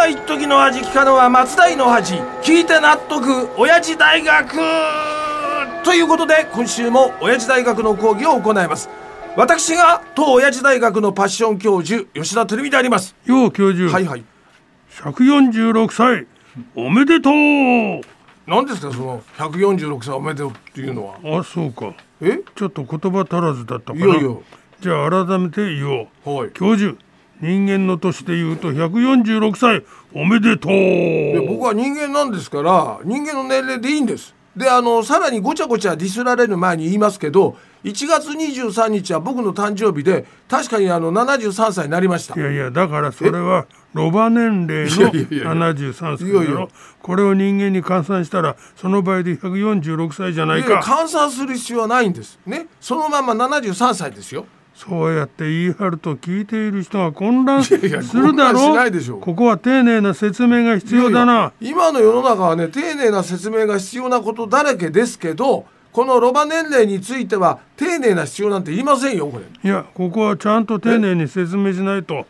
[0.00, 3.50] は一時の味聞かぬは松代の恥聞いて納得。
[3.58, 4.56] 親父大学
[5.84, 8.88] ということで今週も親父大学の講義を行います。
[9.36, 13.14] 私が当親父大学のパッション教授吉田照美であります。
[13.26, 13.92] よう教授。
[13.92, 14.24] はいはい。
[15.02, 16.26] 146歳。
[16.74, 17.32] おめでとう。
[18.46, 21.40] 何ですかその146歳おめでとうっていうのは。
[21.40, 21.92] あそうか。
[22.22, 22.40] え？
[22.56, 24.34] ちょっと言葉足らずだったいやいや。
[24.80, 26.36] じゃあ改めて言おう。
[26.38, 26.52] はい。
[26.52, 26.96] 教授
[27.40, 29.84] 人間の年で言うと146歳。
[30.12, 31.46] おめでとう。
[31.48, 34.34] 僕は人間なんですから人間の年齢でいいんです。
[34.56, 42.38] であのさらにごちゃごちゃディスられる前に言いますけど1月23日は僕の誕生日で確かにあの73歳になりました。
[42.38, 45.52] いやいやだからそれはロバ年齢のいやいやいやいや。
[45.52, 46.68] 73歳だろ。
[47.00, 50.80] これを人間に換算したらその場合で146歳じゃないか。
[50.80, 52.38] 換算する必要はないんです。
[52.44, 52.66] ね。
[52.80, 57.90] そのまま73歳ですよそうやって言い張ると聞いている人が混乱する
[58.34, 59.18] だろないでしょ。
[59.18, 61.52] ここは丁寧な説明が必要だな。
[61.60, 69.44] 今の世の中はね丁寧な説明が必要なことだらけですけどこのロバ年齢については丁寧な必要なんて言いませんよこれ。
[69.44, 72.26] いやここはちゃんと丁寧に説明しないと。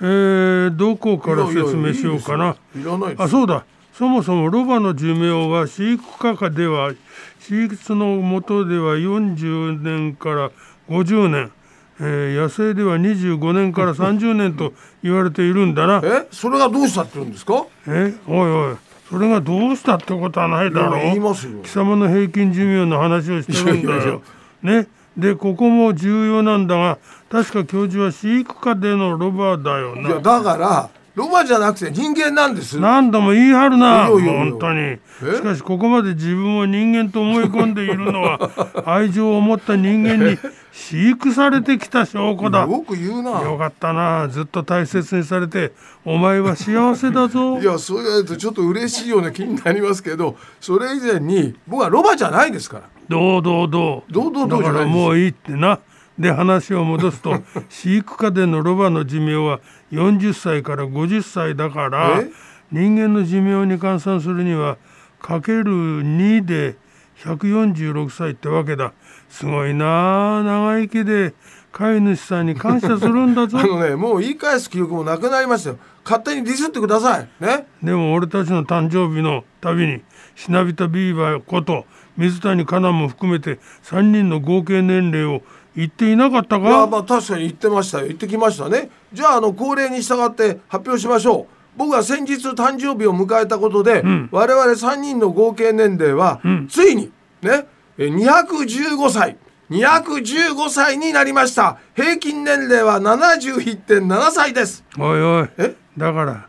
[0.00, 2.56] えー、どこから説明しようかな。
[2.74, 3.64] いらないあそうだ。
[3.92, 6.92] そもそもロバの寿命は飼育下下では
[7.40, 10.50] 飼育の元では40年から
[10.88, 11.52] 50年、
[12.00, 16.00] えー野生では25年から30年と言われているんだな。
[16.04, 17.64] えそれがどうしたって言うんですか？
[17.86, 18.76] えおいおい
[19.10, 21.52] それがどうしたってことはないだろいや言いう貴ますよ。
[21.64, 24.22] 様の平均寿命の話をしてるんだよ。
[24.62, 24.86] ね。
[25.16, 26.98] でここも重要なんだが
[27.30, 30.08] 確か教授は飼育下でのロバだよな。
[30.08, 32.80] いやだからロバじゃなくて人間なんです。
[32.80, 34.06] 何度も言い張るな。
[34.06, 34.98] 本当に。
[35.36, 38.50] しかしここまで自分を人間と思い込んでいるのは
[38.86, 40.38] 愛情を持った人間に
[40.72, 42.60] 飼育されてきた証拠だ。
[42.60, 43.42] よく言うな。
[43.42, 44.28] よかったな。
[44.28, 45.72] ずっと大切にされて
[46.04, 47.58] お前は幸せだぞ。
[47.62, 52.82] いやそう言われるとちょっと嬉しいような気になりますけどそれ以前に僕はロバじゃないですから。
[53.08, 54.12] どうどうどう。
[54.12, 55.78] どうどうどうじゃないですだからもういいってな
[56.18, 62.30] で話を戻すと 飼育下でのロバの寿命は40歳から50歳だからえ？
[62.70, 64.78] 人間の寿命に換算するには
[65.20, 65.64] かける
[66.02, 66.76] 2で
[67.24, 68.92] 146歳ってわけだ。
[69.28, 71.34] すごいなあ長生きで
[71.70, 73.58] 飼い主さんに感謝するんだぞ。
[73.60, 77.28] あのねもう言い返す記憶もなくなりましたよ勝手にディスってください。
[77.40, 77.66] ね。
[77.82, 80.02] でも俺たちの誕生日のたびに
[80.34, 81.84] しなびたビーバーこと
[82.16, 85.42] 水谷香奈も含めて3人の合計年齢を
[85.74, 88.06] 言っていなかったいやかまあ確かに言ってましたよ。
[88.06, 88.90] 言ってきましたね。
[89.12, 91.46] じゃああの恒例に従って発表しましょう。
[91.76, 97.10] 僕は先日誕生日を迎えたことで、我々3人の合計年齢は、ついに
[97.40, 99.38] ねえ215歳
[99.70, 101.78] 215歳になりました。
[101.94, 104.84] 平均年齢は71.7歳です。
[104.98, 105.48] おいおい。
[105.56, 105.74] え？
[105.96, 106.48] だから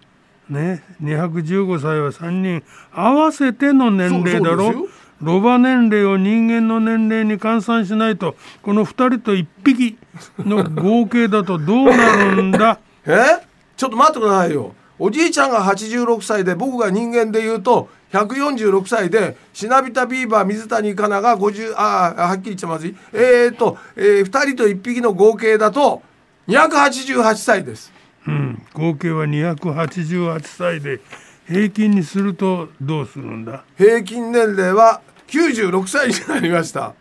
[0.50, 4.88] ね215歳は3人合わせての年齢だろ？
[5.22, 9.98] ロバ年齢を人間の年齢に換算しないとこの2人と1匹
[10.40, 12.80] の合計だとどうなるんだ？
[13.08, 13.46] え？
[13.78, 14.74] ちょっと待ってくださいよ。
[15.00, 22.96] おじいちゃんが86歳で僕が人間で言うと146歳でシナビタビーバー水谷香奈が50ああはっきり言っちゃまずい。
[23.12, 26.04] えー、と、え2人と1匹の合計だと
[26.48, 27.92] 288歳です
[28.28, 28.62] うん。
[28.74, 31.00] 合計は288歳で
[31.48, 33.64] 平均にするとどうするんだ？
[33.78, 36.94] 平均年齢は96歳になりました。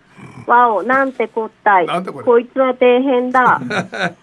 [0.47, 1.87] わお、なんてこったい。
[1.87, 2.25] なんてこれ？
[2.25, 3.61] こいつは底辺だ。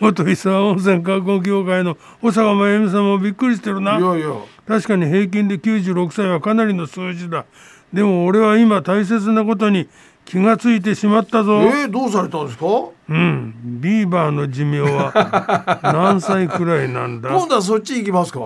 [0.00, 3.98] 元伊沢温泉観光協会の小坂真由美さんもびっくりしてるな。
[3.98, 4.28] いやいや。
[4.66, 7.44] 確かに平均で96歳はかなりの数字だ。
[7.92, 9.88] でも俺は今大切なことに
[10.28, 12.66] 気がついてしまったぞ、えー、どうされたんですか？
[13.08, 13.54] うん。
[13.80, 17.30] ビーバーの寿命は 何歳くらいなんだ？
[17.30, 18.38] 今度はそっち行きますか？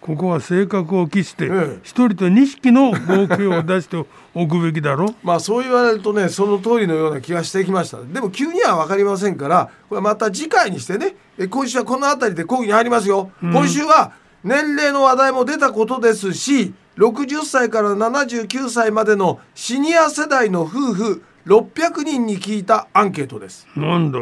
[0.00, 1.78] ここは性格を期してええ。
[1.84, 4.04] 一人と2匹の合計を出して
[4.34, 5.14] おくべきだろ？
[5.22, 7.98] まあそう言われるとねその通りのような気がしてきました。
[8.02, 11.14] でも急には分かりませんからこれまた次回にしてね。
[11.38, 14.10] え今週はこの辺りで講義に入りますよ、今週は
[14.42, 23.66] 年齢の話題も出たことですし60歳から79歳までのシニア世代の夫婦600人に聞いたアンケートです。
[23.74, 24.18] なんだ。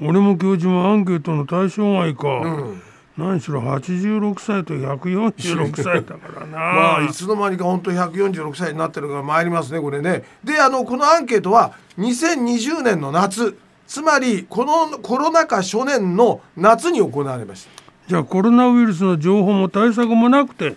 [0.00, 2.82] 俺も教授もアンケートの対象外か、ん。
[3.16, 6.50] 何しろ86歳と146歳だからな。
[6.58, 10.24] まあいつの間にか本当146歳になってるから参りますねこれね。
[10.44, 13.58] であのこのアンケートは2020年の夏。
[13.86, 17.70] つまりこのコロナ禍初年の夏に行われました。
[18.08, 20.76] じゃあコロナウイルスの情報も対策もなくて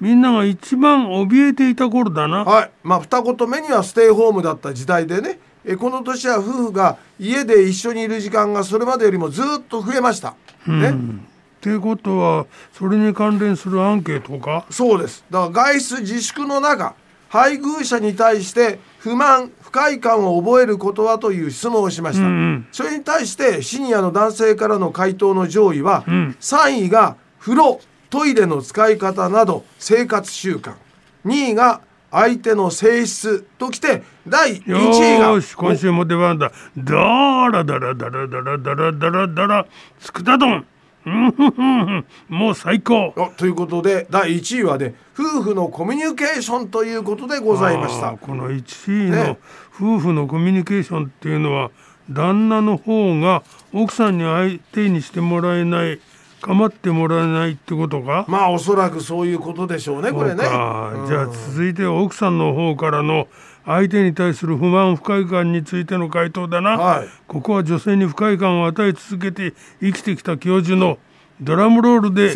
[0.00, 2.44] みんなが一番怯えていた頃だな。
[2.44, 2.70] はい。
[2.82, 5.38] まあ二言目にはステイホームだった時代でね。
[5.64, 10.34] えこの年は夫婦が家で一緒にいる時間がそれまでよりもずっと増えました、
[10.66, 10.90] ね。
[10.90, 10.94] っ
[11.60, 14.64] てことはそれに関連するアンケートか？
[14.70, 15.24] そうです。
[15.30, 16.94] だから外出自粛の中
[17.28, 22.66] 配偶者に対して不満不快感を覚えることはという質問をしました、うんうん。
[22.72, 26.36] それに対してシニアの男性からの回答の上位は、ん。
[26.40, 27.80] 3位が風呂
[28.10, 30.74] トイレの使い方など生活習慣。
[31.26, 36.52] 2位が相手の性質ときて第1位がーし今週も出番だ。
[36.76, 36.94] だ
[37.48, 39.66] らだらだらだらだらだらだら
[40.00, 40.66] つくたどん
[42.28, 49.38] もう最高ということで第1位はね夫婦のコミュニケーションということでございましたこの1位の
[49.74, 51.70] 夫婦のコミュニケーションっていうのは
[52.10, 56.00] 旦那の方が奥さんに相手にしてもらえない
[56.40, 58.24] 構ってもらえないってことか？
[58.28, 60.42] まあおそらくそういうことでしょうねこれね。
[60.42, 61.04] そうか。
[61.08, 63.28] じゃあ続いては奥さんの方からの
[63.64, 67.08] 相手に対する不満不快感についての回答だな、はい。
[67.26, 70.98] ここは女性に不快感を与え続けて生きてきた教授の
[71.40, 72.28] ドラムロールで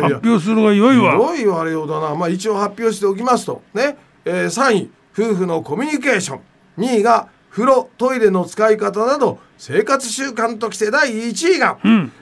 [0.00, 1.16] 発表するのが良いわ。
[1.16, 6.40] どう言われようだな、まあ、一応発表しておきますとね、えー3位夫婦のコミュニケーション。
[6.78, 11.78] 2位が風呂トイレの使い方など生活習慣ときて第1位が、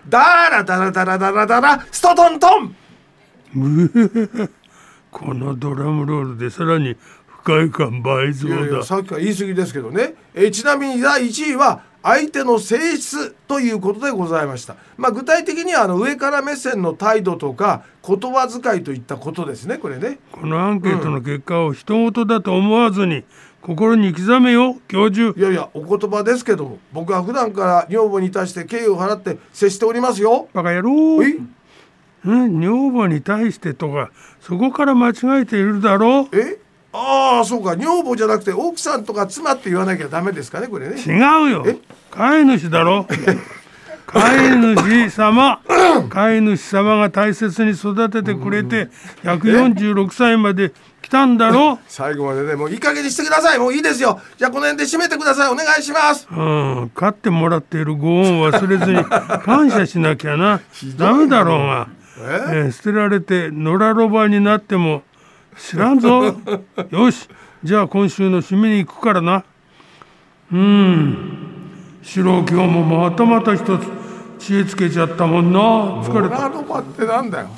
[0.09, 2.77] ダラダラダラダラダラストトントン。
[5.11, 6.97] このドラムロールでさらに
[7.27, 20.21] 不快感倍増いやいだやさっきから言い過ぎですけどね、えーちなみに第1位は相手の性質ということでございました、まあ、具体的にはあの上から目線の態度とか言葉遣いといったことですねこれね。
[20.31, 23.25] このアンケートの結果を人事だと思わずに
[23.67, 25.37] 心に刻めよ教授。
[25.37, 30.49] いやいやお言葉ですけども僕は普段から女房に対して敬意を払って接しておりますよ。
[30.55, 31.21] バカ野郎。
[31.25, 31.37] え
[32.25, 36.37] うん女房に対してとかそこから間違えているだろう。
[36.37, 36.59] え？
[36.93, 37.77] ああそうか。
[37.77, 41.01] 女房じゃなくて奥さんとか妻って言わなきゃダメですかねこれね。
[41.01, 41.65] 違うよ。
[41.67, 41.77] え？
[42.13, 43.09] 飼い主だろ。
[44.07, 45.61] 飼い主様。
[46.09, 48.89] 飼い主様が大切に育ててくれて
[49.25, 50.73] 146歳まで
[51.07, 51.79] 来たんだろ？
[51.87, 53.59] 最後までねもういい加減にしてください。
[53.61, 54.21] もういいですよ。
[54.37, 55.53] じゃあこの辺で締めてください。
[55.53, 56.27] お願いします。
[56.29, 56.91] うん。
[56.97, 59.05] 飼ってもらっているご恩を忘れずに
[59.45, 60.61] 感謝しなきゃな。
[60.97, 61.87] ダメだろうが、
[62.19, 62.23] え？
[62.23, 65.05] えー捨てられて野良ロバになっても。
[65.57, 66.35] 知らんぞ。
[66.91, 67.29] よし。
[67.63, 69.45] じゃあ今週の締めに行くからな。
[70.53, 71.17] うん。
[72.03, 73.87] 四郎今日もまたまた一つ
[74.41, 75.61] 知恵つけちゃったもんな。
[76.03, 76.37] 疲れた。
[76.37, 77.49] ドラロバってなんだよ